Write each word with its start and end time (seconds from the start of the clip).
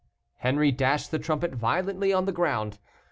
Henri 0.37 0.71
dashed 0.71 1.11
the 1.11 1.19
trumpet 1.19 1.53
violently 1.53 2.11
on 2.11 2.25
the 2.25 2.31
ground. 2.31 2.79